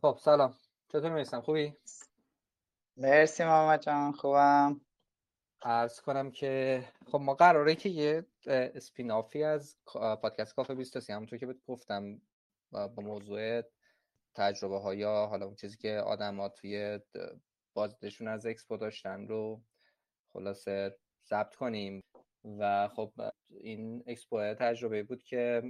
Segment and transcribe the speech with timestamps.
[0.00, 0.54] خب سلام.
[0.88, 1.76] چطور میسم خوبی؟
[2.96, 4.80] مرسی محمد جان خوبم.
[5.62, 9.76] عرض کنم که خب ما قراره که یه spin-off ی از
[10.22, 12.20] پادکست کافه 23 همونطور که بهت گفتم
[12.72, 13.62] با موضوع
[14.34, 17.00] تجربه ها یا حالا اون چیزی که آدم توی
[17.74, 19.62] بازدیدشون از اکسپو داشتن رو
[20.32, 22.00] خلاصه ضبط کنیم.
[22.58, 23.12] و خب
[23.50, 25.62] این اکسپو تجربه بود که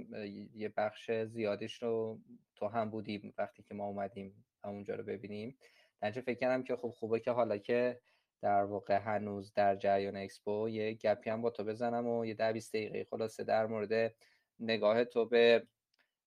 [0.53, 2.19] یه بخش زیادش رو
[2.55, 5.57] تو هم بودیم وقتی که ما اومدیم اونجا رو ببینیم.
[6.01, 8.01] در فکر کردم که خب خوبه که حالا که
[8.41, 12.53] در واقع هنوز در جریان اکسپو یه گپی هم با تو بزنم و یه ده
[12.53, 14.15] 20 دقیقه خلاصه در مورد
[14.59, 15.67] نگاه تو به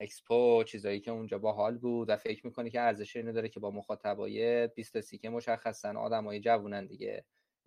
[0.01, 3.61] اکسپو چیزایی که اونجا با حال بود و فکر می‌کنی که ارزش اینو داره که
[3.61, 7.25] با مخاطبای 20 تا 30 که مشخصا آدمای جوونن دیگه.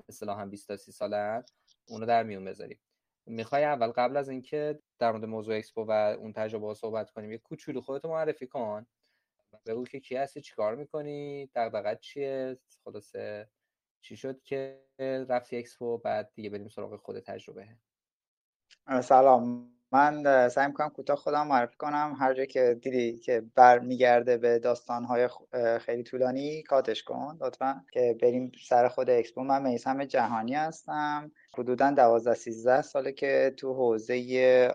[0.09, 1.43] اصطلاحا 20 تا 30 سالن.
[1.87, 2.79] اونو در میون بذاریم.
[3.25, 7.37] می‌خوای اول قبل از اینکه در مورد موضوع اکسپو و اون تجربه صحبت کنیم یه
[7.37, 8.85] کوچولو خودتو معرفی کن.
[9.65, 13.49] بگو که کی هستی چیکار می‌کنی دغدغت چیه خلاصه
[14.01, 14.85] چی شد که
[15.29, 17.67] رفتی اکسپو بعد دیگه بریم سراغ خود تجربه.
[19.01, 19.74] سلام.
[19.95, 22.15] من سعی می‌کنم کوتاه خودم معرفی کنم.
[22.19, 25.29] هر جا که دیدی که برمیگرده به داستانهای
[25.79, 27.81] خیلی طولانی cut ش کن لطفا.
[27.91, 29.43] که بریم سر خود اکسپو.
[29.43, 31.31] من میسم جهانی هستم.
[31.57, 34.73] حدودا 12 13 ساله که تو حوزه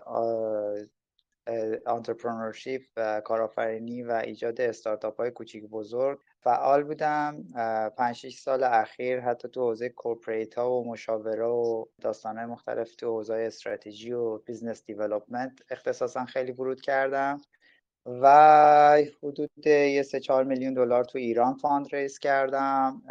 [1.85, 7.43] entrepreneurship و کارآفرینی و ایجاد استارتاپ های کوچیک بزرگ فعال بودم.
[7.97, 12.95] 5 6 سال اخیر حتی تو حوزه corporate ها و مشاوره و داستان های مختلف
[12.95, 17.41] تو حوزه استراتژی و business development اختصاصا خیلی ورود کردم
[18.05, 23.01] و حدود یه سه چهار میلیون دلار تو ایران fund raise کردم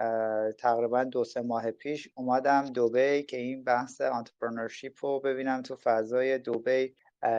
[0.58, 6.39] تقریبا دو سه ماه پیش اومدم دوبی که این بحث entrepreneurship رو ببینم تو فضای
[6.39, 6.95] دوبی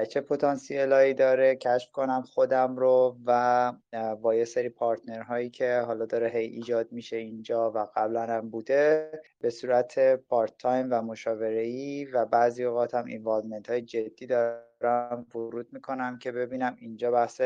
[0.10, 3.74] چه پتانسیلایی داره کشف کنم خودم رو و
[4.22, 8.50] با یه سری partner هایی که حالا داره هی ایجاد میشه اینجا و قبلا هم
[8.50, 15.26] بوده به صورت part-time و مشاوره ای و بعضی اوقات هم involvement های جدی دارم
[15.36, 17.42] ورود می‌کنم که ببینم اینجا بحث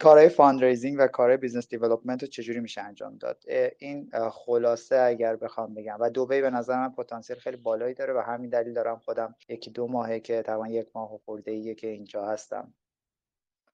[0.00, 3.44] کارهای fundraising و کارهای business development رو چجوری میشه انجام داد؟
[3.78, 5.96] این خلاصه اگر بخوام بگم.
[6.00, 9.70] و دوبی به نظر من پتانسیل خیلی بالایی داره و همین دلیل دارم خودم یکی
[9.70, 12.74] دو ماهه که تقریبا یک ماه خورده ایه که اینجا هستم.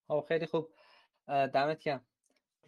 [0.08, 0.68] خب خیلی خوب.
[1.26, 2.04] دمت گرم.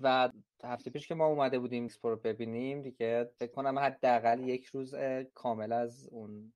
[0.01, 0.31] و
[0.65, 4.95] هفته پیش که ما اومده بودیم اکسپو رو ببینیم دیگه فکر کنم حداقل یک روز
[5.35, 6.53] کامل از اون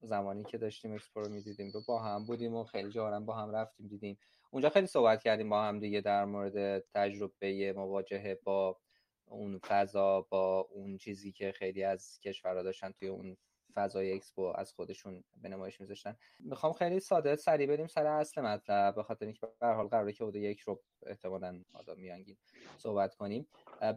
[0.00, 1.72] زمانی که داشتیم اکسپو رو می‌دیدیم.
[1.88, 4.18] با هم بودیم و خیلی جاها رم با هم رفتیم دیدیم.
[4.50, 8.78] اونجا خیلی صحبت کردیم با هم دیگه در مورد تجربه مواجهه با
[9.24, 13.36] اون فضا با اون چیزی که خیلی از کشورها داشتن توی اون
[13.74, 16.16] فضای اکسپو از خودشون به نمایش میذاشتن.
[16.38, 20.12] می‌خوام خیلی ساده سریع بریم سر اصل مطلب به خاطر اینکه به هر حال قراره
[20.12, 22.36] که حدود یک رو احتمالاً آدم میانگین
[22.76, 23.48] صحبت کنیم.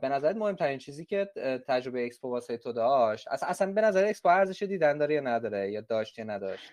[0.02, 1.30] به نظرت مهمترین چیزی که
[1.68, 5.82] تجربه اکسپو واسه تو داشت اصلا به نظرت اکسپو ارزش دیدن داره یا نداره یا
[5.82, 6.72] داشت یا نداشت؟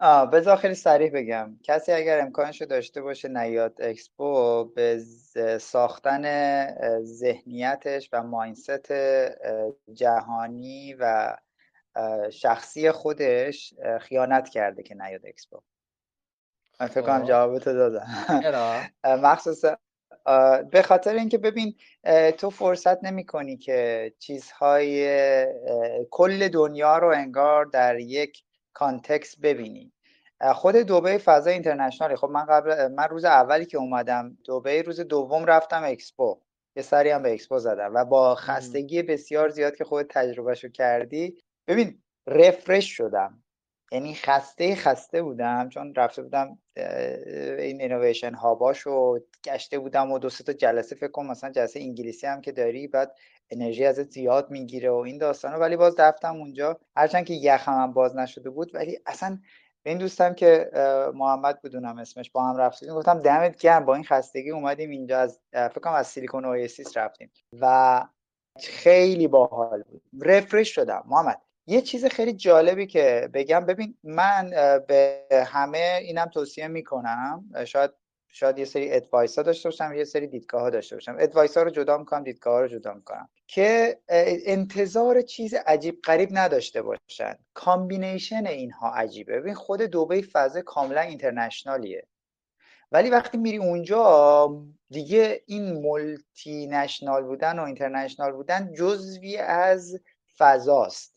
[0.00, 1.58] آه بذار خیلی سریع بگم.
[1.62, 4.98] کسی اگر امکانش داشته باشه نیاد اکسپو به
[5.60, 6.24] ساختن
[7.02, 8.92] ذهنیتش و mindset
[9.92, 11.36] جهانی و
[12.30, 15.60] شخصی خودش خیانت کرده که نیاد اکسپو.
[16.80, 17.28] من فکر کنم خب.
[17.28, 18.06] جوابتو دادم.
[19.04, 19.76] مخصوصا
[20.70, 21.74] به خاطر اینکه ببین
[22.38, 25.06] تو فرصت نمی کنی که چیزهای
[26.10, 28.44] کل دنیا رو انگار در یک
[28.74, 29.92] context ببینی.
[30.54, 32.16] خود دوبی فضا international یه.
[32.16, 36.40] خب من قبل من روز اولی که اومدم دوبی روز دوم رفتم اکسپو.
[36.76, 41.36] یه سری هم به اکسپو زدم و با خستگی بسیار زیاد که خود تجربهشو کردی
[41.68, 43.43] ببین refresh شدم.
[43.94, 46.58] یعنی خسته خسته بودم چون رفته بودم
[47.58, 52.26] این innovation hub اشو گشته بودم و دو تا جلسه فکر کنم مثلا جلسه انگلیسی
[52.26, 53.16] هم که داری بعد
[53.50, 56.80] انرژی ازت زیاد می‌گیره و این داستانه ولی باز رفتم اونجا.
[56.96, 59.38] هرچند که یخم هم باز نشده بود ولی اصلا
[59.82, 60.70] به این دوستم که
[61.14, 62.94] محمد بدونم اسمش با هم رفتیم.
[62.94, 65.18] گفتم دمت گرم با این خستگی اومدیم اینجا.
[65.18, 67.30] از فکر کنم از سیلیکون اویسیس رفتیم.
[67.60, 68.04] و
[68.60, 70.02] خیلی باحال بود.
[70.22, 71.04] refresh شدم.
[71.06, 73.66] محمد یه چیز خیلی جالبی که بگم.
[73.66, 74.50] ببین من
[74.88, 77.44] به همه اینم توصیه می‌کنم.
[77.66, 77.90] شاید
[78.28, 81.16] شاید یه سری advice ها داشته باشم یه سری دیدگاه ها داشته باشم.
[81.20, 83.28] advice ها رو جدا می‌کنم دیدگاه ها رو جدا می‌کنم.
[83.48, 83.98] که
[84.46, 87.34] انتظار چیز عجیب غریب نداشته باشن.
[87.54, 89.40] combination اینها عجیبه.
[89.40, 92.06] ببین خود دوبی فضا کاملا international یه.
[92.92, 94.48] ولی وقتی میری اونجا
[94.90, 100.00] دیگه این multinational بودن و international بودن جزوی از
[100.38, 101.13] فضاست.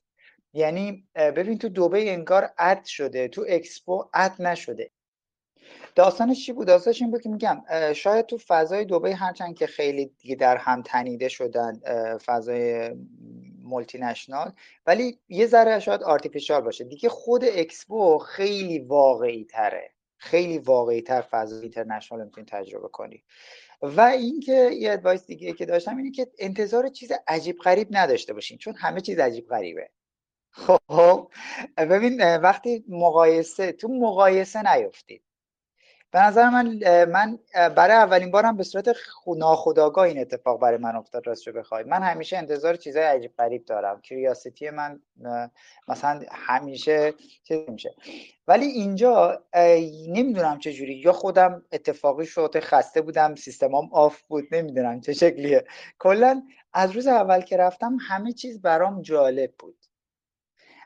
[0.53, 4.91] یعنی ببین تو دوبی انگار add شده تو اکسپو add نشده.
[5.95, 7.63] داستانش چی بود؟ داستانش این بود که میگم
[7.93, 11.79] شاید تو فضای دوبی هرچند که خیلی دیگه در هم تنیده شدن
[12.25, 12.91] فضای
[13.63, 14.51] multinational
[14.85, 16.83] ولی یه ذره شاید artificial باشه.
[16.83, 19.91] دیگه خود اکسپو خیلی واقعی تره.
[20.17, 23.23] خیلی واقعی تر فضای international می‌تونی تجربه کنی.
[23.81, 28.57] و اینکه یه advice دیگه که داشتم اینه که انتظار چیز عجیب غریب نداشته باشین
[28.57, 29.89] چون همه چیز عجیب غریبه.
[30.57, 31.27] خب
[31.77, 35.23] ببین وقتی مقایسه تو مقایسه نیفتید.
[36.11, 38.95] به نظر من من برای اولین بارم به صورت
[39.37, 41.83] ناخودآگاه این اتفاق برای من افتاد راست بخوای.
[41.83, 44.01] من همیشه انتظار چیزای عجیب غریب دارم.
[44.01, 44.99] کریاسیتی من
[45.87, 47.13] مثلا همیشه
[47.43, 47.95] چیز میشه.
[48.47, 49.43] ولی اینجا
[50.07, 50.95] نمی‌دونم چه جوری.
[50.95, 55.65] یا خودم اتفاقی شده خسته بودم سیستمام آف بود نمی‌دونم چه شکلیه.
[55.99, 56.43] کلا
[56.73, 59.86] از روز اول که رفتم همه چیز برام جالب بود.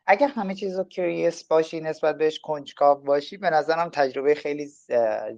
[0.05, 4.69] اگر همه چیز رو کریس باشی نسبت بهش کنجکاو باشی به نظرم تجربه خیلی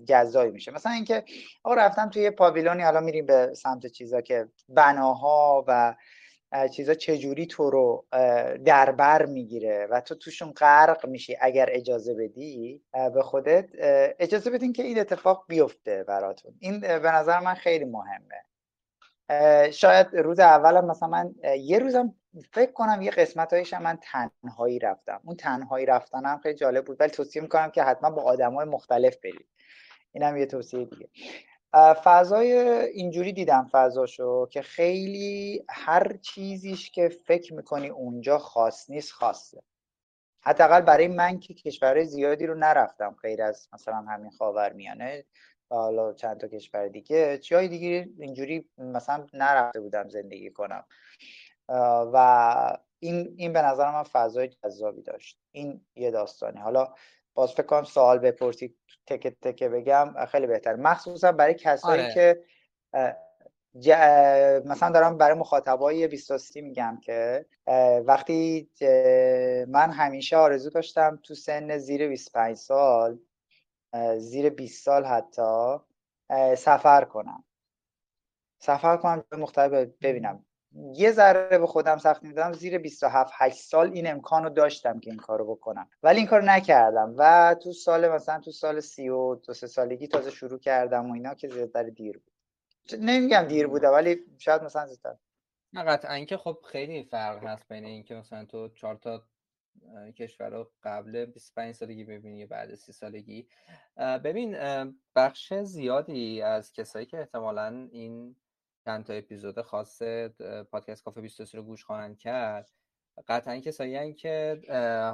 [0.05, 0.71] جذابی میشه.
[0.71, 1.23] مثلا اینکه
[1.63, 5.95] آقا رفتم توی پاویلونی حالا میریم به سمت چیزا که بناها و
[6.71, 8.05] چیزا چجوری تو رو
[8.65, 12.81] در بر می‌گیره و تو توشون غرق میشی اگر اجازه بدی
[13.13, 13.69] به خودت
[14.19, 16.53] اجازه بدین که این اتفاق بیفته براتون.
[16.59, 18.45] این به نظر من خیلی مهمه.
[19.71, 22.15] شاید روز اولم مثلا من یه روزم
[22.51, 25.21] فکر کنم یه قسمت هایش من تنهایی رفتم.
[25.23, 26.97] اون تنهایی رفتنم خیلی جالب بود.
[26.99, 29.47] ولی توصیه می‌کنم که حتما با آدم های مختلف برید.
[30.11, 31.09] اینم یه توصیه دیگه.
[32.03, 32.51] فضای
[32.87, 39.63] اینجوری دیدم فضاشو که خیلی هر چیزیش که فکر می‌کنی اونجا خاص نیست خاصه.
[40.45, 45.25] حداقل برای من که کشورهای زیادی رو نرفتم غیر از مثلا همین خاورمیانه.
[45.77, 50.85] حالا چند تا کشور دیگه جای دیگه اینجوری مثلا نرفته بودم زندگی کنم.
[52.13, 55.39] و این این به نظر من فضای جذابی داشت.
[55.51, 56.93] این یه داستانی حالا
[57.33, 58.75] باز فکر کنم سوال بپرسی
[59.07, 60.75] تکه تکه بگم خیلی بهتر.
[60.75, 62.13] مخصوصا برای کسایی آره.
[62.13, 62.43] که
[64.65, 67.45] مثلا دارم برای مخاطبای 23 میگم که
[68.05, 68.69] وقتی
[69.67, 73.19] من همیشه آرزو داشتم تو سن زیر 25 سال
[74.17, 75.77] زیر 20 سال حتی
[76.57, 77.43] سفر کنم.
[78.59, 80.45] سفر کنم مختلف ببینم.
[80.93, 85.09] یه ذره به خودم سخت می‌دادم زیر 27 8 سال این امکان رو داشتم که
[85.09, 85.89] این کارو بکنم.
[86.03, 90.59] ولی این کارو نکردم و تو سال مثلا تو سال 32 سه سالگی تازه شروع
[90.59, 92.33] کردم و اینا که زیادتر دیر بود.
[92.99, 95.15] نمیگم دیر بوده ولی شاید مثلا زودتر
[95.73, 99.23] نه قطعا که خب خیلی فرق هست بین اینکه مثلا تو چهار تا
[100.15, 103.47] کشور رو قبل 25 سالگی ببینی بعد 30 سالگی.
[103.97, 104.57] ببین
[105.15, 108.35] بخش زیادی از کسایی که احتمالا این
[108.85, 110.01] چند تا اپیزود خاص
[110.71, 112.71] پادکست کافه 23 رو گوش خواهند کرد
[113.27, 114.61] قطعا کسایی که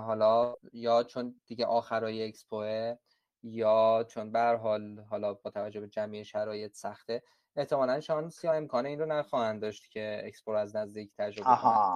[0.05, 2.95] حالا یا چون دیگه آخرای اکسپوه
[3.43, 7.23] یا چون بر حال حالا با توجه به جمعی شرایط سخته
[7.55, 11.87] احتمالا شانس یا امکان این رو نخواهند داشت که اکسپو از نزدیک تجربه کنند.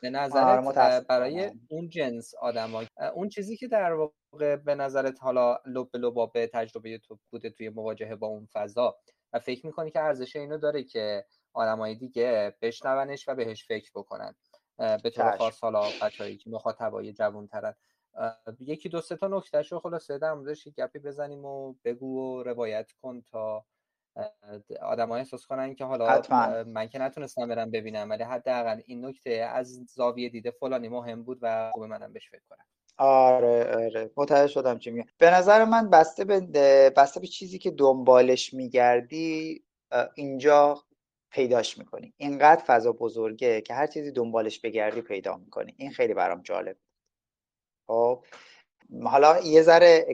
[0.00, 5.58] به نظرت آره، برای اون جنس آدم اون چیزی که در واقع به نظرت حالا
[5.66, 5.88] لب
[6.32, 8.96] به تجربه تو بوده توی مواجهه با اون فضا
[9.32, 14.34] و فکر می‌کنی که ارزش اینو داره که آدمای دیگه بشنونش و بهش فکر بکنن.
[14.78, 17.74] به طور خاص حالا بچه‌ای که مخاطبای جوان ترن
[18.60, 22.92] یکی دو سه تا نکتهش رو خلاصه در موردش گپی بزنیم و بگو و روایت
[22.92, 23.64] کن تا
[24.82, 26.22] آدمای احساس کنن که حالا
[26.66, 31.38] من که نتونستم برم ببینم ولی حداقل این نکته از زاویه دیده فلانی مهم بود
[31.42, 32.64] و خوب منم بهش فکر کنم.
[32.98, 34.10] آره آره.
[34.16, 36.40] متوجه شدم چی میگم به نظر من بسته به
[36.96, 39.64] بسته به چیزی که دنبالش میگردی
[40.14, 40.84] اینجا
[41.30, 42.14] پیداش می‌کنی.
[42.16, 45.74] اینقدر فضا بزرگه که هر چیزی دنبالش بگردی پیدا می‌کنی.
[45.78, 46.76] این خیلی برام جالب
[47.86, 48.24] خب
[49.02, 50.06] حالا یه ذره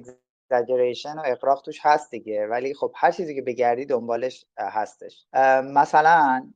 [0.52, 2.46] exaggeration و اغراق توش هست دیگه.
[2.46, 5.26] ولی خب هر چیزی که بگردی دنبالش هستش.
[5.64, 6.46] مثلا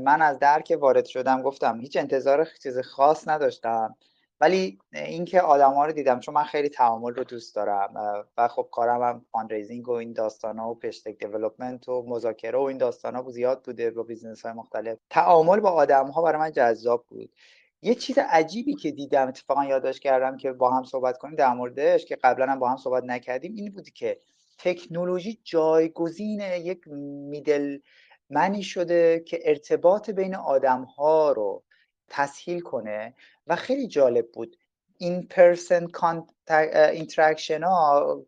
[0.00, 3.96] من از در که وارد شدم گفتم هیچ انتظار چیز خاص نداشتم.
[4.40, 7.94] ولی اینکه آدما رو دیدم چون من خیلی تعامل رو دوست دارم
[8.36, 12.62] و خب کارم هم fundraising و این داستان ها و product development و مذاکره و
[12.62, 14.98] این داستان ها زیاد بوده با business های مختلف.
[15.10, 17.30] تعامل با آدم ها برای من جذاب بود.
[17.84, 22.04] یه چیز عجیبی که دیدم اتفاقا یادداشت کردم که با هم صحبت کنیم در موردش
[22.04, 24.18] که قبلا هم با هم صحبت نکردیم این بود که
[24.58, 26.88] تکنولوژی جایگزین یک
[27.28, 27.78] middleman
[28.30, 31.64] ی شده که ارتباط بین آدم ها رو
[32.08, 33.14] تسهیل کنه
[33.46, 34.56] و خیلی جالب بود.
[34.98, 35.86] in-person
[36.92, 38.24] interaction ها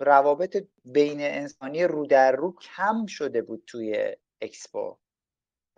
[0.00, 4.96] روابط بین انسانی رو در رو کم شده بود توی اکسپو.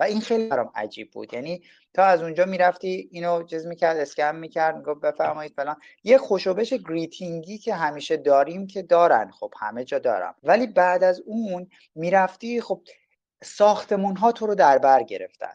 [0.00, 1.34] و این خیلی برام عجیب بود.
[1.34, 1.62] یعنی
[1.94, 5.76] تا از اونجا می‌رفتی اینو چیز می‌کرد اسکن می‌کرد گفت بفرمایید فلان.
[6.04, 9.30] یه خوشوبش گریتینگی که همیشه داریم که دارن.
[9.30, 10.34] خب همه جا دارم.
[10.42, 12.82] ولی بعد از اون می‌رفتی خب
[13.44, 15.54] ساختمون ها تو رو در بر گرفتن.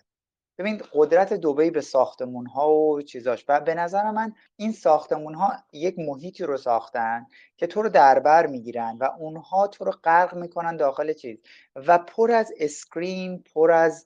[0.62, 3.46] ببین قدرت دوبی به ساختمون ها و چیزاش.
[3.48, 7.26] و به نظر من این ساختمون ها یک محیطی رو ساختن
[7.58, 11.38] که تو رو دربر می‌گیرن و اونها تو رو غرق می‌کنن داخل چیز.
[11.76, 14.06] و پر از screen پر از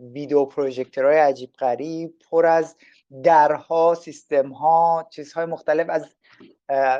[0.00, 2.76] ویدیو پروژکتورهای عجیب غریب پر از
[3.22, 5.86] درها سیستم ها چیزهای مختلف.
[5.90, 6.06] از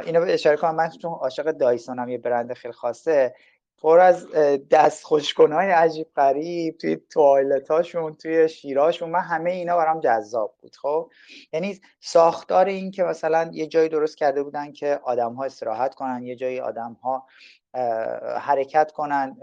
[0.07, 3.35] اینو اشاره کنم من چون عاشق دایسون یه برند خیلی خاصه.
[3.83, 4.31] پر از
[4.71, 5.05] دست
[5.39, 11.11] های عجیب غریب توی توالت هاشون توی شیراشون من همه اینا برام جذاب بود خب؟
[11.53, 16.23] یعنی ساختار این که مثلا یه جایی درست کرده بودن که آدم ها استراحت کنن
[16.23, 17.27] یه جایی آدم ها
[18.41, 19.37] حرکت کنن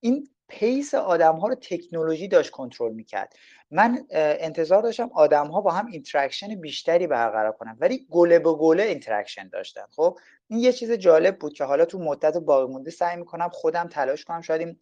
[0.00, 3.34] این pace آدم ها رو تکنولوژی داشت کنترل می‌کرد.
[3.70, 8.82] من انتظار داشتم آدم ها با هم interaction بیشتری برقرار کنن ولی گله به گله
[8.82, 9.82] interaction داشتن.
[9.90, 10.18] خب
[10.48, 14.24] این یه چیز جالب بود که حالا تو مدت باقی مونده سعی می‌کنم خودم تلاش
[14.24, 14.76] کنم شاید این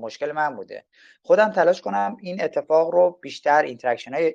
[0.00, 0.84] مشکل من بوده.
[1.22, 4.34] خودم تلاش کنم این اتفاق رو بیشتر interaction های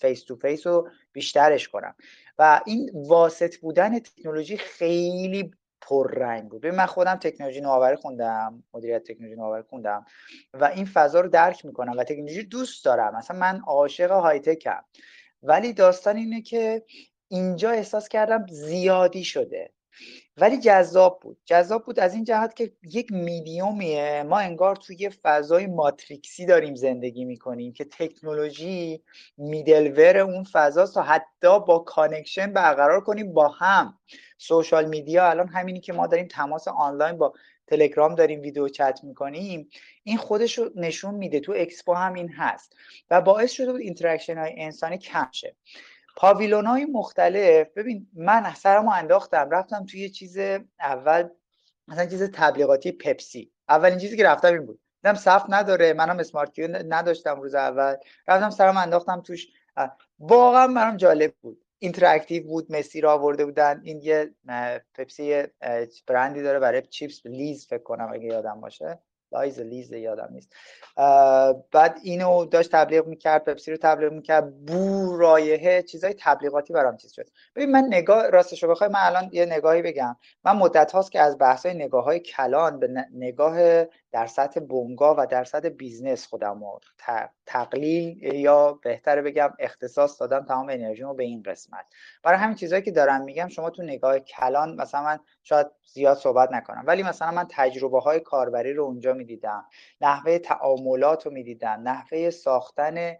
[0.00, 1.94] face to face رو بیشترش کنم.
[2.38, 5.50] و این واسط بودن تکنولوژی خیلی
[5.86, 6.66] پررنگ بود.
[6.66, 10.04] من خودم تکنولوژی نوآوری خوندم مدیریت تکنولوژی نوآوری خوندم
[10.54, 13.16] و این فضا رو درک می‌کنم و تکنولوژی دوست دارم.
[13.16, 14.80] مثلا من عاشق های تکم
[15.42, 16.84] ولی داستان اینه که
[17.28, 19.72] اینجا احساس کردم زیادی شده.
[20.36, 21.38] ولی جذاب بود.
[21.44, 24.22] جذاب بود از این جهت که یک میدیومیه.
[24.22, 29.02] ما انگار توی فضای ماتریکسی داریم زندگی می‌کنیم که تکنولوژی
[29.36, 33.98] middleware اون فضاست تا حتی با connection برقرار کنیم با هم.
[34.38, 37.32] social media الان همینی که ما داریم تماس آنلاین با
[37.66, 39.68] تلگرام داریم ویدیو چت می‌کنیم
[40.02, 41.40] این خودش رو نشون میده.
[41.40, 42.76] تو اکسپو هم این هست
[43.10, 45.56] و باعث شده بود interaction های انسانی کم شه.
[46.16, 50.38] پاویلون های مختلف ببین من سرمو انداختم رفتم توی چیز
[50.80, 51.28] اول
[51.88, 53.52] مثلا چیز تبلیغاتی پپسی.
[53.68, 54.80] اولین چیزی که رفتم این بود.
[55.02, 57.96] دیدم صف نداره منم smart queue نداشتم روز اول.
[58.28, 59.48] رفتم سرم انداختم توش.
[60.18, 61.65] واقعا برام جالب بود.
[61.78, 63.80] interactive بود مسی را آورده بودن.
[63.84, 64.30] این یه
[64.94, 65.42] پپسی
[66.06, 68.98] برندی داره برای چیپس لیز فکر کنم اگه یادم باشه.
[69.32, 70.52] لایز لیز یادم نیست.
[71.72, 74.64] بعد اینو داشت تبلیغ می‌کرد پپسی رو تبلیغ می‌کرد.
[74.64, 77.28] بو رایحه چیزای تبلیغاتی برام چیز شد.
[77.56, 80.16] ببین من نگاه راستش رو بخوای من الان یه نگاهی بگم.
[80.44, 83.84] من مدت هاست که از بحث های نگاه های کلان به نگاه
[84.16, 86.80] در سطح بنگاه و در سطح business خودم رو
[87.46, 91.84] تقلیل یا بهتره بگم اختصاص دادم تمام انرژیمو به این قسمت.
[92.22, 96.52] برای همین چیزهایی که دارم میگم شما تو نگاه کلان مثلا من شاید زیاد صحبت
[96.52, 99.64] نکنم ولی مثلا من تجربه های کاربری رو اونجا می‌دیدم
[100.00, 103.16] نحوه تعاملات رو می‌دیدم نحوه ساختن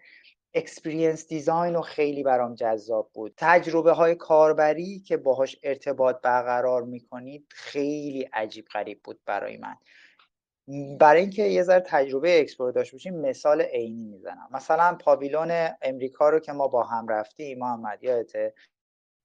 [0.55, 3.35] experience design رو خیلی برام جذاب بود.
[3.37, 9.77] تجربه های کاربری که باهاش ارتباط برقرار می‌کنید خیلی عجیب غریب بود برای من.
[11.01, 14.49] برای اینکه یه ذره تجربه اکسپو رو داشته باشیم مثال عینی می‌زنم.
[14.51, 18.55] مثلا پاویلون امریکا رو که ما با هم رفتیم محمد یادته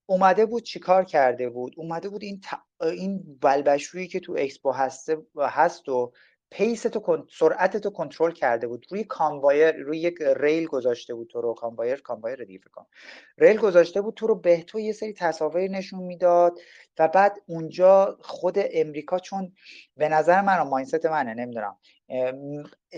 [0.10, 2.41] اومده بود چیکار کرده بود؟ اومده بود این
[2.81, 6.12] این بلبشویی که تو اکسپو هسته هست و
[6.51, 8.86] pace تو سرعت تو کنترل کرده بود.
[8.89, 11.53] روی conveyor روی یک ریل گذاشته بود تو رو.
[11.53, 12.81] conveyor conveyor دیگه فکر
[13.38, 14.36] ریل گذاشته بود تو رو.
[14.36, 16.60] به تو یه سری تصاویر نشون می‌داد
[17.00, 19.53] و بعد اونجا خود امریکا چون
[19.98, 21.77] به نظر من ماینست منه نمی‌دونم.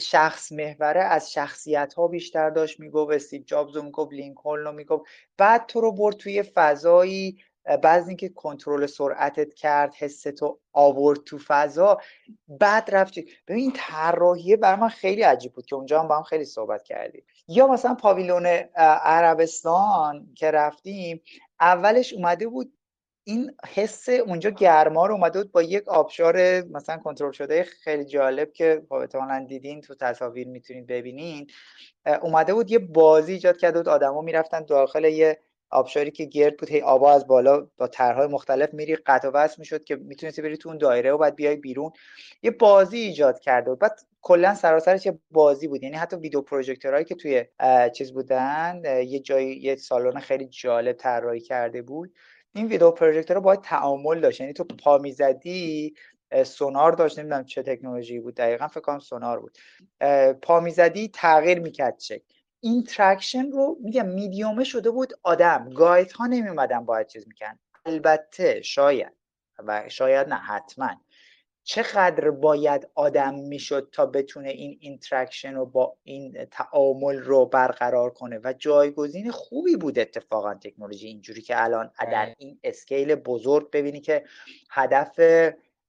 [0.01, 2.79] شخص محوره از شخصیت ها بیشتر داشت.
[2.79, 5.03] می‌گفت استیو جابز رو می‌گفت لینکلن رو می‌گفت.
[5.38, 11.98] بعد تو رو برد توی فضایی بعد اینکه کنترل سرعتت کرد حستو آورد تو فضا
[12.48, 13.27] بعد رفتی.
[13.48, 17.24] ببین طراحیه برای من خیلی عجیب بود که اونجا هم با هم خیلی صحبت کردیم.
[17.48, 18.46] یا مثلا پاویلون
[19.03, 21.22] عربستان که رفتیم
[21.60, 22.74] اولش اومده بود
[23.24, 28.53] این حس اونجا گرما رو اومده بود با یک آبشار مثلا کنترل شده خیلی جالب
[28.53, 31.48] که خب احتمالا دیدین تو تصاویر می‌تونید ببینین.
[32.22, 35.39] اومده بود یه بازی ایجاد کرده بود آدما می‌رفتن داخل یه
[35.70, 39.84] آبشاری که گرد بود هی آبا از بالا با طرحهای مختلف میری قطع وصل می‌شد
[39.84, 41.91] که می‌تونستی بری تو اون دایره و بعد بیای بیرون.
[42.43, 43.79] یه بازی ایجاد کرده بود.
[43.79, 45.84] بعد کلا سراسرش یه بازی بود.
[45.84, 47.46] یعنی حتی ویدیو پروژکتورهایی که توی
[47.93, 52.13] چیز بودن یه جای یه سالن خیلی جالب طراحی کرده بود.
[52.55, 54.41] این ویدیو پروژکتور باید تعامل داشت.
[54.41, 55.93] یعنی تو پا می‌زدی
[56.43, 57.20] سونار داشت.
[57.20, 58.36] نمی‌دونم چه تکنولوژی بود.
[58.36, 59.58] دقیقا فکر کنم سونار بود.
[60.41, 62.34] پا می‌زدی تغییر می‌کرد شکل.
[62.63, 65.70] interaction رو میگم میدیومه شده بود آدم.
[65.69, 69.13] guide ها نمیومدن باید چیز میکن البته شاید
[69.60, 70.89] و شاید نه حتما.
[71.63, 78.39] چقدر باید آدم می‌شد تا بتونه این interaction رو با این تعامل رو برقرار کنه؟
[78.43, 81.08] و جایگزین خوبی بود اتفاقا تکنولوژی.
[81.08, 84.25] اینجوری که الان در این scale بزرگ ببینی که
[84.70, 85.20] هدف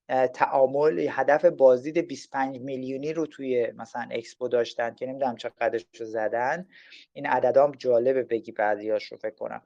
[0.07, 6.67] تعامل هدف بازدید 25 میلیونی رو توی مثلا اکسپو داشتن که نمی‌دونم چقدرش رو زدن.
[7.13, 9.61] این عددام جالبه بگی بعضیاش رو فکر کنم.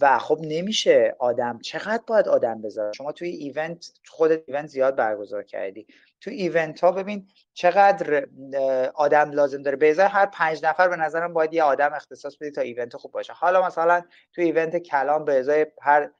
[0.00, 5.42] و خب نمیشه آدم چقدر باید آدم بذاره؟ شما توی event خودت event زیاد برگزار
[5.42, 5.86] کردی.
[6.20, 8.26] تو event ها ببین چقدر
[8.94, 9.76] آدم لازم داره.
[9.76, 13.32] به هر پنج نفر به نظرم باید یه آدم اختصاص بدی تا event خوب باشه.
[13.32, 16.10] حالا مثلا تو ایونت کلام به ازای هر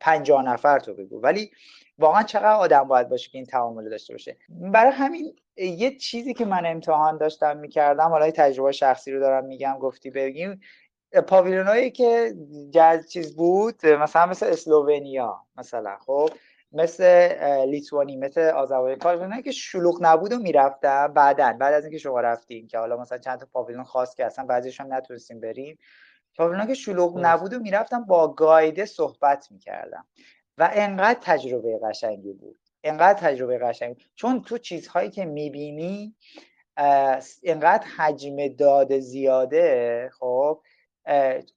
[0.00, 1.20] پنجاه نفر تو بگو.
[1.20, 1.50] ولی
[1.98, 6.44] واقعا چقدر آدم باید باشه که این تعامل داشته باشه؟ برای همین یه چیزی که
[6.44, 10.60] من امتحان داشتم می‌کردم حالا تجربه شخصی رو دارم میگم گفتی بگیم
[11.26, 12.34] پاویلونایی که
[12.72, 16.30] جز چیز بود مثلا مثل اسلوونیا مثلا خب؟
[16.72, 17.28] مثل
[17.64, 22.78] لیتوانی مثل آذربایجان که شلوغ نبود و می‌رفتم بعدا بعد از اینکه شما رفتیم که
[22.78, 25.78] حالا مثلا چند تا پاویلون خاص که اصلا بعضیش هم نتونستیم بریم.
[26.36, 30.06] پاویلونا که شلوغ نبود و می‌رفتم با گایده صحبت می‌کردم.
[30.58, 32.58] و انقدر تجربه قشنگی بود.
[32.84, 36.14] انقدر تجربه قشنگی چون تو چیزهایی که می‌بینی
[37.44, 40.62] انقدر حجم داده زیاده خب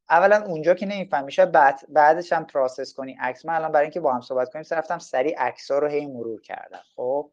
[0.10, 3.46] اولا اونجا که نمی‌فهمی میشه بعد بعدش هم پروسس کنی عکس.
[3.46, 6.84] من الان برای اینکه با هم صحبت کنیم رفتم سریع عکس رو هی مرور کردم
[6.96, 7.32] خب.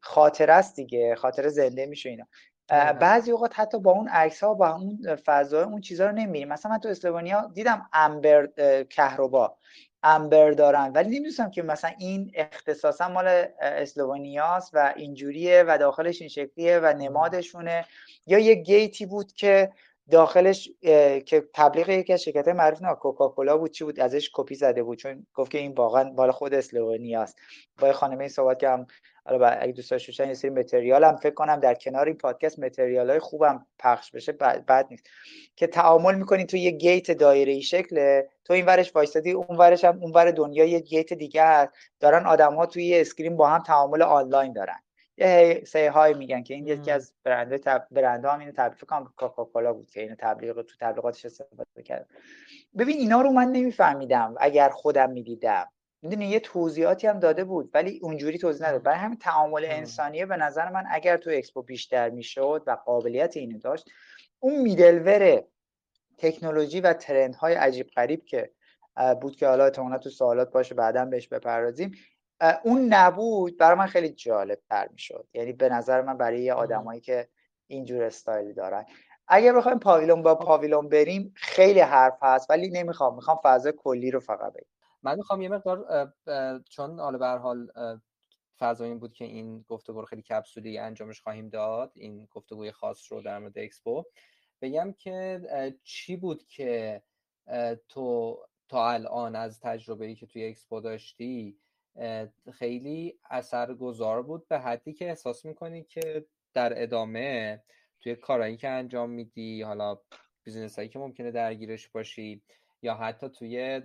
[0.00, 2.26] خاطر است دیگه خاطر زنده میشه اینا.
[2.68, 6.72] بعضی اوقات حتی با اون عکس ها با اون فضای اون چیزا رو نمیریم مثلا
[6.72, 8.46] من تو اسلوونیا دیدم امبر
[8.90, 9.56] کهربا.
[10.06, 10.92] امبر دارن.
[10.92, 16.92] ولی نمی‌دونستم که مثلا این اختصاصا مال اسلوونیاست و اینجوریه و داخلش این شکلیه و
[16.98, 17.84] نمادشونه.
[18.26, 19.72] یا یه گیتی بود که
[20.10, 20.70] داخلش
[21.26, 24.98] که تبلیغ یکی از شرکت معروف نه کوکاکولا بود چی بود؟ ازش کپی زده بود
[24.98, 27.38] چون گفت که این واقعا بالا خود اسلوونیاست.
[27.78, 28.86] با خانم این صحبت که هم
[29.26, 33.10] حالا اگه دوست داشته یه سری material هم فکر کنم در کنار این پادکست material
[33.10, 34.32] های خوبم پخش بشه
[34.66, 35.06] بد نیست.
[35.56, 39.84] که تعامل می‌کنی تو یه gate دایره ای شکله تو این ورش وایستادی اون ورش
[39.84, 41.72] هم اون ور دنیا یه gate دیگه هست.
[42.00, 44.83] دارن آدم ها توی یه screen با هم تعامل آنلاین دارن.
[45.64, 47.86] say hi میگن که این یکی از برند تب...
[47.90, 52.08] برند هم اینو تبلیغ کنم کوکاکولا بود که اینو تبلیغ تو تبلیغاتش استفاده کرد.
[52.78, 55.68] ببین اینا رو من نمیفهمیدم اگر خودم می‌دیدم.
[56.02, 58.82] می‌دونی یه توضیحاتی هم داده بود ولی اونجوری توضیح نداد.
[58.82, 63.58] برای همین تعامل انسانیه به نظر من اگر تو اکسپو بیشتر می‌شد و قابلیت اینو
[63.58, 63.90] داشت
[64.40, 65.42] اون میدلور
[66.18, 68.50] تکنولوژی و ترند های عجیب غریب که
[69.20, 71.92] بود که حالا احتمالا تو سوالات باشه بعدا بهش بپردازیم
[72.64, 75.28] اون نبود برای من خیلی جالب تر می‌شد.
[75.34, 77.28] یعنی به نظر من برای یه آدمایی که
[77.66, 78.86] اینجور استایلی دارن.
[79.28, 83.14] اگر بخوایم پاویلون با پاویلون بریم خیلی حرف هست ولی نمی‌خوام.
[83.14, 84.66] می‌خوام فضای کلی رو فقط بگم.
[85.02, 86.12] من می‌خوام یه مقدار
[86.70, 87.70] چون حالا به حال
[88.58, 93.12] فضا این بود که این گفتگو رو خیلی کپسولی انجامش خواهیم داد این گفتگوی خاص
[93.12, 94.04] رو در مورد اکسپو.
[94.62, 95.40] بگم که
[95.82, 97.02] چی بود که
[97.88, 101.58] تو تا الان از تجربه ای که توی اکسپو داشتی
[102.52, 107.62] خیلی اثرگذار بود به حدی که احساس می‌کنی که در ادامه
[108.00, 109.98] توی کارهایی که انجام میدی حالا
[110.44, 112.42] business هایی که ممکنه درگیرش باشی
[112.82, 113.80] یا حتی توی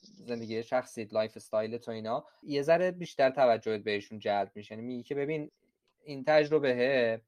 [0.00, 5.14] زندگی شخصی lifestyle تو اینا یه ذره بیشتر توجهت بهشون جلب میشه یعنی میگی که
[5.14, 5.50] ببین
[6.04, 7.20] این تجربه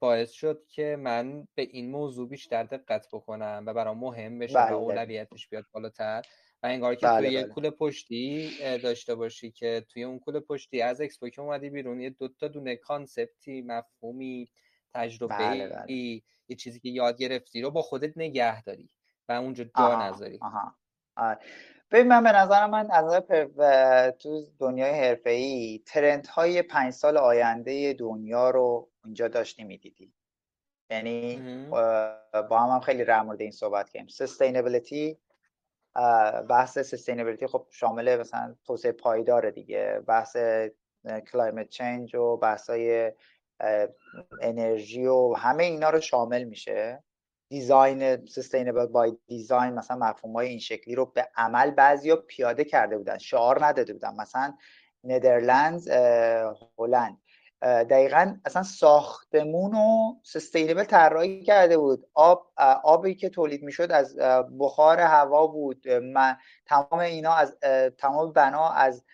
[0.00, 4.66] باعث شد که من به این موضوع بیشتر دقت بکنم و برام مهم بشه و
[4.66, 4.72] بله.
[4.72, 6.22] اولویتش بیاد بالاتر
[6.62, 7.52] و انگار که بله توی بله.
[7.52, 12.10] کوله پشتی داشته باشی که توی اون کوله پشتی از اکسپو که اومدی بیرون یه
[12.10, 14.48] دوتا دونه concept ی مفهومی
[14.94, 16.22] تجربه بله بله.
[16.48, 18.90] یه چیزی که یاد گرفتی رو با خودت نگه داری
[19.28, 20.40] و اونجا جا نذاری
[21.16, 21.38] آره.
[21.90, 23.22] ببین من به نظر من از
[24.18, 30.12] تو دنیای حرفه‌ای ترند های پنج سال آینده دنیا رو اینجا داشتی می‌دیدی
[30.90, 31.36] یعنی
[32.50, 35.18] با هم, هم خیلی در مورد این صحبت کردیم سستینبلیتی
[36.48, 40.00] بحث سستینبلیتی خب شامل مثلا توسعه پایدار دیگه.
[40.06, 40.36] بحث
[41.32, 43.12] climate change و بحث های
[44.42, 47.02] انرژی و همه اینا رو شامل میشه.
[47.48, 52.98] design sustainable by design مثلا مفهوم های این شکلی رو به عمل بعضیا پیاده کرده
[52.98, 53.18] بودن.
[53.18, 54.14] شعار نداده بودن.
[54.20, 54.54] مثلا
[55.04, 55.88] ندرلند
[56.78, 57.18] هلند.
[57.62, 62.06] دقیقا اصلا ساختمون و sustainable طراحی کرده بود.
[62.14, 62.52] آب
[62.84, 64.16] آبی که تولید می‌شد از
[64.58, 65.88] بخار هوا بود.
[65.88, 67.56] من تمام اینا از
[67.98, 69.04] تمام بنا از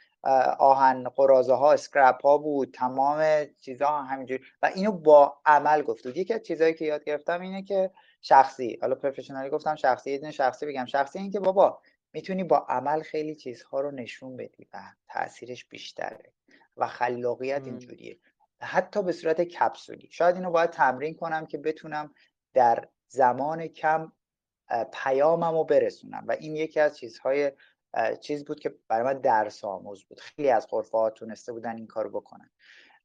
[0.59, 2.74] آهن قرازه ها اسکرپ ها بود.
[2.74, 4.42] تمام چیزها همینجوری.
[4.62, 7.90] و اینو با عمل گفت یکی از چیزهایی که یاد گرفتم اینه که
[8.22, 8.78] شخصی.
[8.81, 10.87] حالا پروفشنالی گفتم شخصی یه شخصی بگم.
[10.87, 11.81] شخصی این که بابا
[12.12, 14.78] می‌تونی با عمل خیلی چیزها رو نشون بدی و
[15.09, 16.33] تاثیرش بیشتره
[16.76, 18.18] و خلاقیت اینجوریه.
[18.62, 20.09] حتی به صورت کپسولی.
[20.11, 22.14] شاید اینو باید تمرین کنم که بتونم
[22.55, 24.12] در زمان کم
[24.92, 26.25] پیامم رو برسونم.
[26.29, 27.53] و این یکی از چیزهای
[28.20, 30.20] چیز بود که برای من درس آموز بود.
[30.20, 32.51] خیلی از غرفه ها تونسته بودن این کارو بکنن.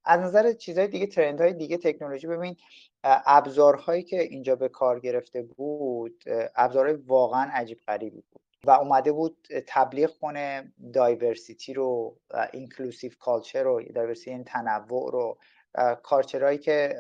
[0.04, 2.56] از نظر چیزهای دیگه trend های دیگه تکنولوژی ببین
[3.04, 6.24] ابزارهایی که اینجا به کار گرفته بود
[6.56, 8.47] ابزارهای واقعا عجیب غریبی بود.
[8.64, 12.18] و اومده بود تبلیغ کنه diversity رو
[12.54, 15.38] inclusive culture رو diversity این تنوع رو.
[16.04, 17.00] کارچرهایی که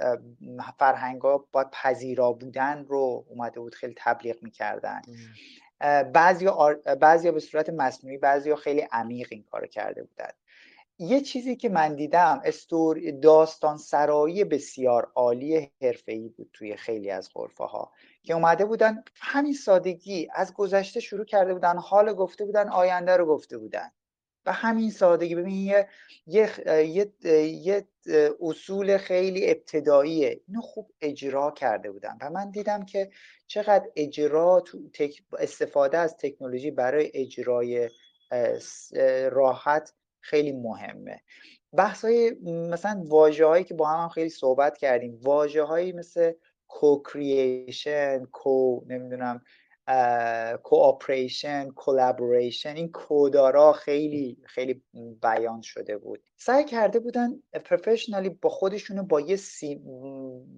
[0.80, 5.02] فرهنگ ها باید پذیرا بودن رو اومده بود خیلی تبلیغ می‌کردن.
[6.14, 6.48] بعضی
[7.02, 10.32] بعضی به صورت مصنوعی بعضی خیلی عمیق این کار کرده بودن.
[11.00, 17.30] یه چیزی که من دیدم استور داستان سرایی بسیار عالی حرفه‌ای بود توی خیلی از
[17.34, 17.92] غرفه ها
[18.24, 23.26] که اومده بودن همین سادگی از گذشته شروع کرده بودن حال گفته بودن آینده رو
[23.26, 23.92] گفته بودن.
[24.46, 25.88] و همین سادگی ببین یه
[26.28, 27.88] یه, یه,
[28.42, 30.42] اصول خیلی ابتداییه.
[30.48, 32.18] اینو خوب اجرا کرده بودن.
[32.22, 33.10] و من دیدم که
[33.48, 34.64] چقدر اجرا
[35.40, 37.90] استفاده از تکنولوژی برای اجرای
[39.32, 39.94] راحت
[40.28, 41.22] خیلی مهمه.
[41.74, 45.20] بحث های مثلا واجه هایی که با هم, خیلی صحبت کردیم.
[45.24, 46.32] واجه هایی مثل
[46.68, 49.42] کو کریشن کو نمی‌دونم
[50.64, 54.84] cooperation collaboration این keyword ا را خیلی خیلی
[55.22, 56.24] بیان شده بود.
[56.38, 57.30] سعی کرده بودن
[57.66, 59.38] professional ی با خودشونو با یه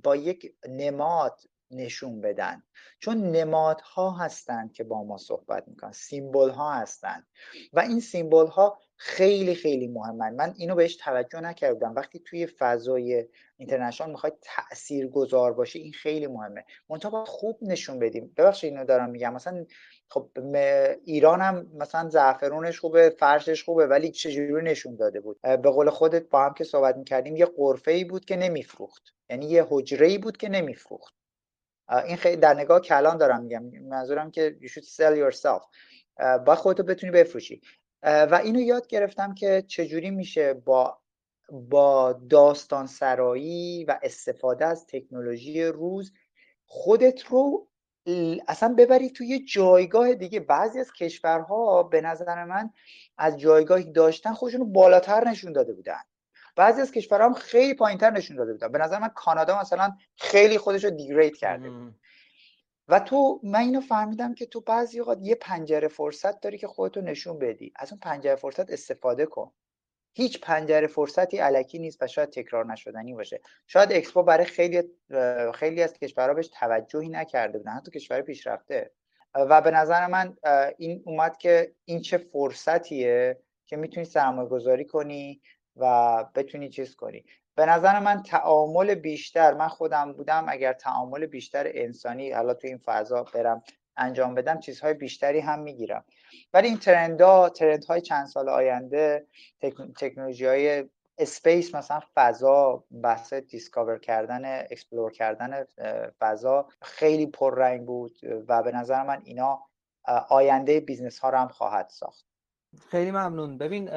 [0.03, 1.39] با یک نماد
[1.71, 2.63] نشون بدن.
[2.99, 7.27] چون نمادها هستند که با ما صحبت می‌کنن symbol ها هستند.
[7.73, 10.35] و این symbol ها خیلی خیلی مهمن.
[10.35, 11.95] من اینو بهش توجه نکردم.
[11.95, 13.25] وقتی توی فضای
[13.57, 16.65] international می‌خوای تأثیر گذار باشه این خیلی مهمه.
[16.89, 18.33] منتها باید خوب نشون بدیم.
[18.37, 19.33] ببخشید اینو دارم میگم.
[19.33, 19.65] مثلا
[20.09, 20.29] خب
[21.05, 26.29] ایران هم مثلا زعفرونش خوبه فرشش خوبه ولی چجوری نشون داده بود؟ به قول خودت
[26.29, 29.13] با هم که صحبت می‌کردیم یه قرفه ای بود که نمیفروخت.
[29.29, 31.18] یعنی یه حجره ای بود که نمیفروخت.
[31.89, 33.63] این خیلی در نگاه کلان دارم میگم.
[33.63, 35.65] منظورم که you should sell yourself.
[36.45, 37.61] با خودتو بتونی بفروشی.
[38.03, 40.99] و اینو یاد گرفتم که چجوری میشه با
[41.51, 46.13] با داستان سرایی و استفاده از تکنولوژی روز
[46.65, 47.67] خودت رو
[48.47, 50.39] اصلا ببری توی جایگاه دیگه.
[50.39, 52.69] بعضی از کشورها به نظر من
[53.17, 56.01] از جایگاهی داشتن خودشون رو بالاتر نشون داده بودن.
[56.59, 58.71] بعضی از کشورها هم خیلی پایینتر نشون داده بودن.
[58.71, 61.95] به نظر من کانادا مثلا خیلی خودش رو دیگریت کرده بود.
[62.87, 67.01] و تو من اینو فهمیدم که تو بعضی اوقات یه پنجره فرصت داری که خودتو
[67.01, 67.73] نشون بدی.
[67.75, 69.51] از اون پنجره فرصت استفاده کن.
[70.13, 73.41] هیچ پنجره فرصتی علکی نیست و شاید تکرار نشدنی باشه.
[73.67, 74.83] شاید اکسپو برای خیلی
[75.55, 77.71] خیلی از کشورها بهش توجهی نکرده بودن.
[77.71, 78.91] حتی کشور پیشرفته.
[79.35, 80.37] و به نظر من
[80.77, 85.41] این اومد که این چه فرصتیه که می‌تونی سرمایه گذاری کنی
[85.79, 87.25] و بتونی چیز کنی.
[87.55, 92.77] به نظر من تعامل بیشتر من خودم بودم اگر تعامل بیشتر انسانی حالا تو این
[92.77, 93.63] فضا برم
[93.97, 96.05] انجام بدم چیزهای بیشتری هم می‌گیرم.
[96.53, 99.27] ولی این ترندها ترندهای چند سال آینده
[99.99, 105.65] تکنولوژی های space مثلا فضا بحث discover کردن explore کردن
[106.19, 109.59] فضا خیلی پررنگ بود و به نظر من اینا
[110.29, 112.28] آینده business ها رو هم خواهد ساخت.
[112.77, 113.57] خیلی ممنون.
[113.57, 113.89] ببین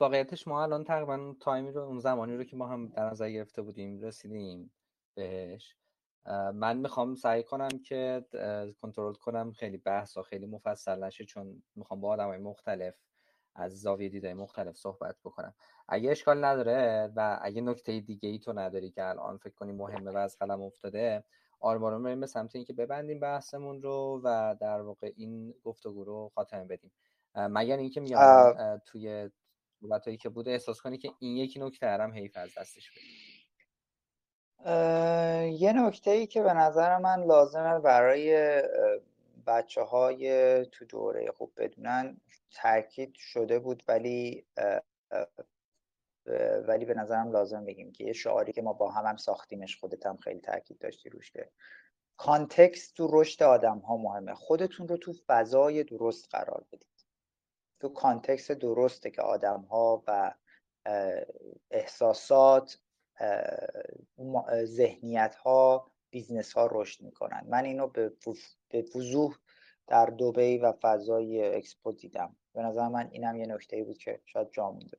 [0.00, 3.30] واقعیتش ما الان تقریبا time ی رو اون زمانی رو که ما هم در نظر
[3.30, 4.72] گرفته بودیم رسیدیم
[5.14, 5.76] بهش.
[6.54, 8.24] من می‌خوام سعی کنم که
[8.82, 12.94] کنترل کنم خیلی بحث و خیلی مفصل نشه چون می‌خوام با آدم های مختلف
[13.54, 15.54] از زاویه دیده مختلف صحبت بکنم.
[15.88, 20.10] اگه اشکال نداره و اگه نکته دیگه ای تو نداری که الان فکر کنی مهمه
[20.10, 21.24] و از قلم افتاده
[21.60, 26.64] آرمارون بریم به سمت اینکه ببندیم بحثمون رو و در واقع این گفتگو رو خاتمه
[26.64, 26.90] بدیم.
[27.34, 29.30] مگر اینکه میگم توی
[29.80, 33.40] صحبتایی که بوده احساس کنی که این یکی نکته هم حیف از دستش بدیم
[35.58, 38.62] یه نکته ای که به نظر من لازمه برای
[39.46, 42.20] بچه های تو دوره خوب بدونن
[42.54, 44.46] تاکید شده بود ولی
[46.68, 50.06] ولی به نظرم لازم بگیم که یه شعاری که ما با هم هم ساختیمش خودت
[50.06, 51.50] هم خیلی تاکید داشتی روش که
[52.16, 54.34] context تو رشد آدم ها مهمه.
[54.34, 56.89] خودتون رو تو فضای درست قرار بدید.
[57.80, 60.34] تو context درسته که آدم ها و
[61.70, 62.78] احساسات
[64.64, 67.46] ذهنیت ها business ها رشد می‌کنن.
[67.48, 68.12] من اینو به
[68.94, 69.36] وضوح
[69.86, 72.36] در دوبی و فضای اکسپو دیدم.
[72.54, 74.98] به نظر من اینم یه نکته بود که شاید جا مونده.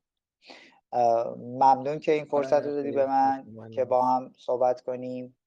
[1.37, 5.37] ممنون که این فرصت رو دادی به من که با هم صحبت کنیم.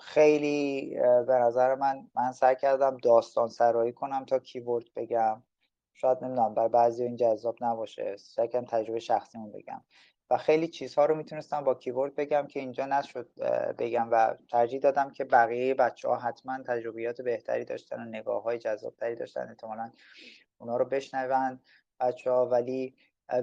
[0.00, 0.90] خیلی
[1.26, 5.42] به نظر من من سعی کردم داستان سرایی کنم تا keyword بگم.
[5.94, 8.16] شاید نمی‌دونم برای بعضی این جذاب نباشه.
[8.16, 9.84] سکن تجربه شخصیمون بگم.
[10.30, 13.30] و خیلی چیزها رو می‌تونستم با keyword بگم که اینجا نشد
[13.78, 18.58] بگم و ترجیح دادم که بقیه بچه ها حتما تجربیات بهتری داشتن و نگاه های
[18.58, 19.48] جذابتری داشتن.
[19.48, 19.92] احتمالا
[20.58, 21.60] اونا رو بشنون
[22.00, 22.94] بچه ها ولی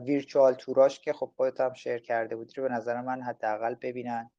[0.05, 3.75] virtual tour اش که خب خودت هم share کرده بودی رو به نظر من حداقل
[3.75, 4.31] ببینن.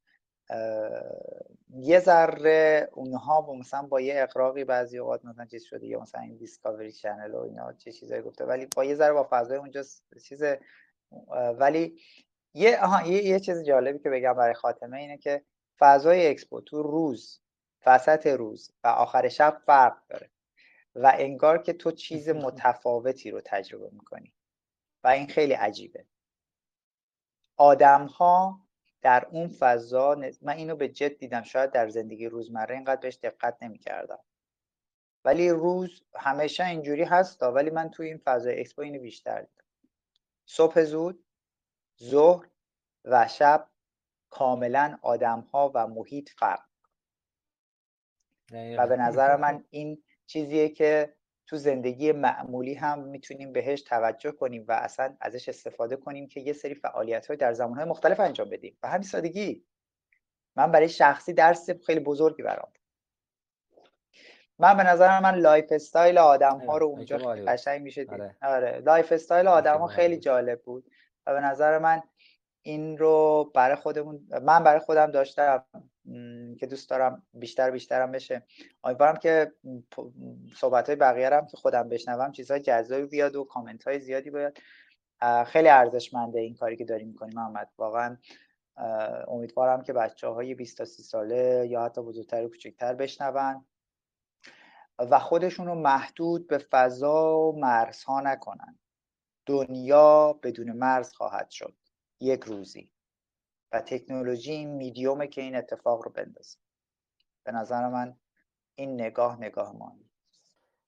[1.75, 6.21] یه ذره اونها با مثلا با یه اغراقی بعضی اوقات مثلا چیز شده یا مثلا
[6.21, 9.83] این Discovery Channel و اینا چه چیزایی گفته ولی با یه ذره با فضای اونجا
[10.23, 10.43] چیز
[11.59, 12.01] ولی
[12.53, 15.43] یه آها یه, یه چیز جالبی که بگم برای خاتمه اینه که
[15.79, 17.41] فضای اکسپو تو روز
[17.85, 20.29] وسط روز و آخر شب فرق داره
[20.95, 24.33] و انگار که تو چیز متفاوتی رو تجربه می‌کنی
[25.03, 26.05] و این خیلی عجیبه.
[27.57, 28.59] آدم ها
[29.01, 31.43] در اون فضا من اینو به جد دیدم.
[31.43, 34.19] شاید در زندگی روزمره اینقدر بهش دقت نمی‌کردم.
[35.25, 39.63] ولی روز همیشه اینجوری هست ولی من توی این فضای اکسپو اینو بیشتر دیدم.
[40.45, 41.25] صبح زود
[42.03, 42.47] ظهر
[43.05, 43.69] و شب
[44.29, 46.63] کاملا آدم ها و محیط فرق.
[48.51, 51.13] و به نظر من این چیزیه که
[51.51, 56.53] تو زندگی معمولی هم می‌تونیم بهش توجه کنیم و اصلا ازش استفاده کنیم که یه
[56.53, 59.65] سری فعالیت های در زمان های مختلف انجام بدیم و همین سادگی
[60.55, 62.71] من برای شخصی درس خیلی بزرگی برام
[64.59, 68.35] من به نظر من lifestyle آدم ها رو اونجا قشنگ میشه دید آره.
[68.41, 68.79] آره.
[68.79, 70.91] lifestyle آدم ها خیلی جالب بود
[71.25, 72.03] و به نظر من
[72.61, 75.65] این رو برای خودمون من برای خودم داشتم
[76.59, 78.43] که دوست دارم بیشتر بیشترم بشه.
[78.83, 79.51] امیدوارم که
[80.55, 84.57] صحبت های بقیه هم که خودم بشنوم چیزهای جذابی بیاد و کامنت های زیادی بیاد.
[85.45, 87.69] خیلی ارزشمنده این کاری که داریم می‌کنیم محمد.
[87.77, 88.17] واقعا
[89.27, 93.65] امیدوارم که بچه های 20 تا 30 ساله یا حتی بزرگتر و کوچکتر بشنون
[94.99, 98.79] و خودشون رو محدود به فضا و مرزها نکنن.
[99.45, 101.73] دنیا بدون مرز خواهد شد.
[102.21, 102.91] یک روزی.
[103.71, 106.57] و تکنولوژی این میدیومه که این اتفاق رو بندازه.
[107.43, 108.17] به نظر من
[108.75, 109.95] این نگاه نگاه ما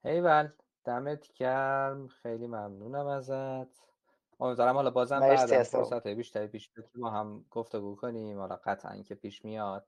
[0.03, 0.49] ایول
[0.83, 2.07] دمت گرم.
[2.07, 3.83] خیلی ممنونم ازت.
[4.39, 8.39] امیدوارم حالا بازم بعد فرصت بیشتری پیش ما هم گفتگو کنیم.
[8.39, 9.87] حالا قطعا که پیش میاد.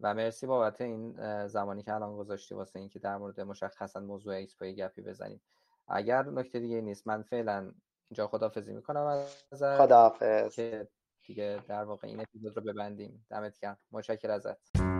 [0.00, 4.64] و مرسی بابت این زمانی که الان گذاشتی واسه اینکه در مورد مشخصا موضوع اکسپو
[4.64, 5.42] گپی بزنیم.
[5.88, 7.72] اگر نکته دیگه نیست من فعلا
[8.10, 10.54] اینجا خدافظی می‌کنم از خداحافظ.
[10.54, 10.88] که
[11.26, 13.26] دیگه در واقع این اپیزود رو ببندیم.
[13.30, 13.78] دمت گرم.
[13.92, 14.95] متشکر ازت.